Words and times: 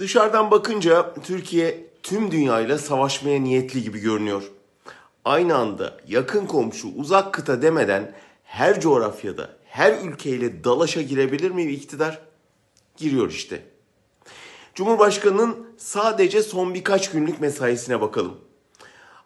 Dışarıdan 0.00 0.50
bakınca 0.50 1.14
Türkiye 1.24 1.86
tüm 2.02 2.30
dünyayla 2.30 2.78
savaşmaya 2.78 3.40
niyetli 3.40 3.82
gibi 3.82 3.98
görünüyor. 3.98 4.42
Aynı 5.24 5.56
anda 5.56 5.96
yakın 6.08 6.46
komşu, 6.46 6.88
uzak 6.96 7.34
kıta 7.34 7.62
demeden 7.62 8.14
her 8.44 8.80
coğrafyada, 8.80 9.50
her 9.64 9.98
ülkeyle 10.04 10.64
dalaşa 10.64 11.02
girebilir 11.02 11.50
mi 11.50 11.62
iktidar? 11.62 12.18
Giriyor 12.96 13.30
işte. 13.30 13.62
Cumhurbaşkanının 14.74 15.66
sadece 15.76 16.42
son 16.42 16.74
birkaç 16.74 17.10
günlük 17.10 17.40
mesaisine 17.40 18.00
bakalım. 18.00 18.36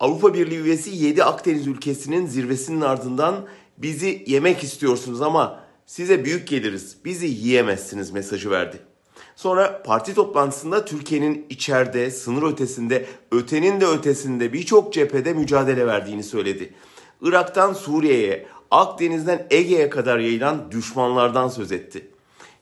Avrupa 0.00 0.34
Birliği 0.34 0.60
üyesi 0.60 0.90
7 0.90 1.24
Akdeniz 1.24 1.66
ülkesinin 1.66 2.26
zirvesinin 2.26 2.80
ardından 2.80 3.46
bizi 3.78 4.24
yemek 4.26 4.62
istiyorsunuz 4.64 5.22
ama 5.22 5.60
size 5.86 6.24
büyük 6.24 6.48
geliriz, 6.48 6.96
bizi 7.04 7.26
yiyemezsiniz 7.26 8.10
mesajı 8.10 8.50
verdi. 8.50 8.95
Sonra 9.36 9.82
parti 9.82 10.14
toplantısında 10.14 10.84
Türkiye'nin 10.84 11.46
içeride, 11.50 12.10
sınır 12.10 12.52
ötesinde, 12.52 13.06
ötenin 13.32 13.80
de 13.80 13.86
ötesinde 13.86 14.52
birçok 14.52 14.92
cephede 14.92 15.32
mücadele 15.32 15.86
verdiğini 15.86 16.22
söyledi. 16.22 16.74
Irak'tan 17.22 17.72
Suriye'ye, 17.72 18.46
Akdeniz'den 18.70 19.46
Ege'ye 19.50 19.90
kadar 19.90 20.18
yayılan 20.18 20.70
düşmanlardan 20.70 21.48
söz 21.48 21.72
etti. 21.72 22.10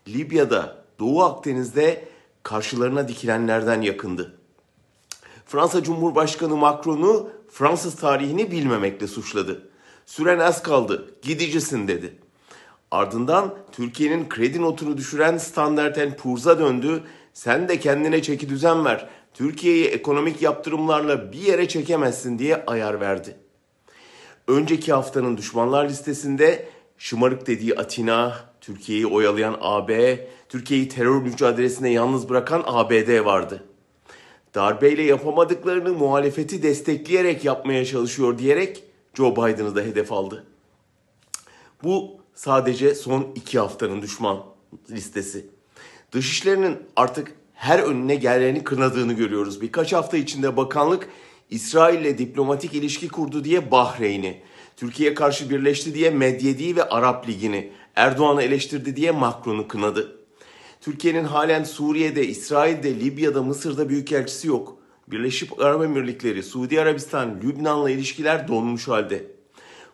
Libya'da, 0.08 0.84
Doğu 0.98 1.22
Akdeniz'de 1.22 2.04
karşılarına 2.42 3.08
dikilenlerden 3.08 3.80
yakındı. 3.80 4.34
Fransa 5.46 5.82
Cumhurbaşkanı 5.82 6.56
Macron'u 6.56 7.30
Fransız 7.50 7.96
tarihini 7.96 8.50
bilmemekle 8.50 9.06
suçladı. 9.06 9.68
Süren 10.06 10.38
az 10.38 10.62
kaldı, 10.62 11.14
gidicisin 11.22 11.88
dedi. 11.88 12.23
Ardından 12.94 13.54
Türkiye'nin 13.72 14.28
kredi 14.28 14.62
notunu 14.62 14.96
düşüren 14.96 15.38
Standard 15.38 16.16
Poor's'a 16.16 16.58
döndü. 16.58 17.02
Sen 17.32 17.68
de 17.68 17.80
kendine 17.80 18.22
çeki 18.22 18.48
düzen 18.48 18.84
ver. 18.84 19.08
Türkiye'yi 19.34 19.84
ekonomik 19.84 20.42
yaptırımlarla 20.42 21.32
bir 21.32 21.38
yere 21.38 21.68
çekemezsin 21.68 22.38
diye 22.38 22.64
ayar 22.66 23.00
verdi. 23.00 23.36
Önceki 24.48 24.92
haftanın 24.92 25.36
düşmanlar 25.36 25.88
listesinde 25.88 26.68
şımarık 26.98 27.46
dediği 27.46 27.74
Atina, 27.74 28.36
Türkiye'yi 28.60 29.06
oyalayan 29.06 29.56
AB, 29.60 30.18
Türkiye'yi 30.48 30.88
terör 30.88 31.22
mücadelesine 31.22 31.92
yalnız 31.92 32.28
bırakan 32.28 32.62
ABD 32.66 33.24
vardı. 33.24 33.64
Darbeyle 34.54 35.02
yapamadıklarını 35.02 35.92
muhalefeti 35.92 36.62
destekleyerek 36.62 37.44
yapmaya 37.44 37.84
çalışıyor 37.84 38.38
diyerek 38.38 38.84
Joe 39.14 39.32
Biden'ı 39.32 39.76
da 39.76 39.80
hedef 39.80 40.12
aldı. 40.12 40.46
Bu 41.84 42.23
sadece 42.34 42.94
son 42.94 43.26
iki 43.34 43.58
haftanın 43.58 44.02
düşman 44.02 44.44
listesi. 44.90 45.46
Dışişlerinin 46.12 46.76
artık 46.96 47.32
her 47.54 47.78
önüne 47.78 48.14
geleni 48.14 48.64
kınadığını 48.64 49.12
görüyoruz. 49.12 49.60
Birkaç 49.60 49.92
hafta 49.92 50.16
içinde 50.16 50.56
bakanlık 50.56 51.08
İsrail 51.50 52.00
ile 52.00 52.18
diplomatik 52.18 52.74
ilişki 52.74 53.08
kurdu 53.08 53.44
diye 53.44 53.70
Bahreyn'i, 53.70 54.40
Türkiye'ye 54.76 55.14
karşı 55.14 55.50
birleşti 55.50 55.94
diye 55.94 56.10
Medyedi 56.10 56.76
ve 56.76 56.82
Arap 56.82 57.28
Ligi'ni, 57.28 57.72
Erdoğan'ı 57.96 58.42
eleştirdi 58.42 58.96
diye 58.96 59.10
Macron'u 59.10 59.68
kınadı. 59.68 60.16
Türkiye'nin 60.80 61.24
halen 61.24 61.64
Suriye'de, 61.64 62.26
İsrail'de, 62.26 63.00
Libya'da, 63.00 63.42
Mısır'da 63.42 63.88
büyükelçisi 63.88 64.48
yok. 64.48 64.78
Birleşik 65.08 65.60
Arap 65.60 65.82
Emirlikleri, 65.84 66.42
Suudi 66.42 66.80
Arabistan, 66.80 67.40
Lübnan'la 67.42 67.90
ilişkiler 67.90 68.48
donmuş 68.48 68.88
halde. 68.88 69.33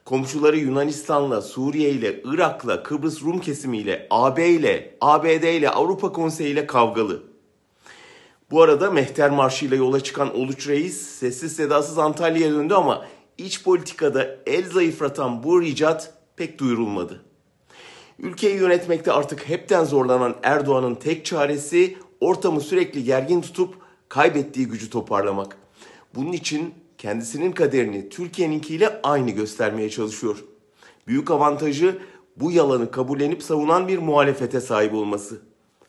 Komşuları 0.04 0.56
Yunanistan'la, 0.56 1.42
Suriye 1.42 1.90
ile, 1.90 2.22
Irak'la, 2.24 2.82
Kıbrıs 2.82 3.22
Rum 3.22 3.38
kesimiyle, 3.38 4.06
AB 4.10 4.48
ile, 4.48 4.96
ABD 5.00 5.42
ile, 5.42 5.70
Avrupa 5.70 6.12
Konseyi 6.12 6.52
ile 6.52 6.66
kavgalı. 6.66 7.22
Bu 8.50 8.62
arada 8.62 8.90
Mehter 8.90 9.30
Marşı 9.30 9.66
ile 9.66 9.76
yola 9.76 10.00
çıkan 10.00 10.38
Uluç 10.38 10.68
Reis 10.68 11.00
sessiz 11.00 11.56
sedasız 11.56 11.98
Antalya'ya 11.98 12.52
döndü 12.52 12.74
ama 12.74 13.06
iç 13.38 13.64
politikada 13.64 14.36
el 14.46 14.70
zayıflatan 14.70 15.42
bu 15.42 15.62
ricat 15.62 16.14
pek 16.36 16.58
duyurulmadı. 16.58 17.24
Ülkeyi 18.18 18.56
yönetmekte 18.56 19.12
artık 19.12 19.48
hepten 19.48 19.84
zorlanan 19.84 20.36
Erdoğan'ın 20.42 20.94
tek 20.94 21.24
çaresi 21.24 21.96
ortamı 22.20 22.60
sürekli 22.60 23.04
gergin 23.04 23.40
tutup 23.40 23.74
kaybettiği 24.08 24.66
gücü 24.66 24.90
toparlamak. 24.90 25.56
Bunun 26.14 26.32
için 26.32 26.74
kendisinin 27.00 27.52
kaderini 27.52 28.08
Türkiye'ninkiyle 28.08 29.00
aynı 29.02 29.30
göstermeye 29.30 29.90
çalışıyor. 29.90 30.44
Büyük 31.06 31.30
avantajı 31.30 31.98
bu 32.36 32.52
yalanı 32.52 32.90
kabullenip 32.90 33.42
savunan 33.42 33.88
bir 33.88 33.98
muhalefete 33.98 34.60
sahip 34.60 34.94
olması. 34.94 35.42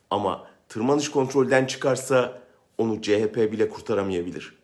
Ama 0.10 0.48
tırmanış 0.70 1.12
kontrolden 1.12 1.66
çıkarsa 1.66 2.42
onu 2.78 3.02
CHP 3.02 3.36
bile 3.52 3.70
kurtaramayabilir.'' 3.70 4.61